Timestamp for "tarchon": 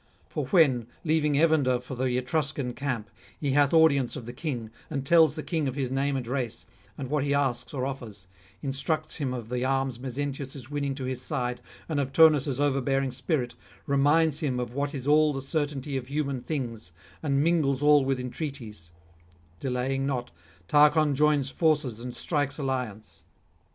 20.67-21.13